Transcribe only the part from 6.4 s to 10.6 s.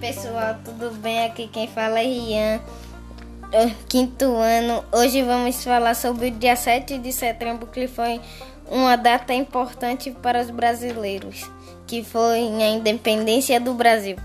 7 de setembro, que foi uma data importante para os